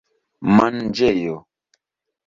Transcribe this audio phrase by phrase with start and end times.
[0.55, 1.37] manĝejo